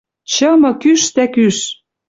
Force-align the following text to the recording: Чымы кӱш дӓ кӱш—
Чымы 0.31 0.71
кӱш 0.81 1.01
дӓ 1.15 1.25
кӱш— 1.33 1.57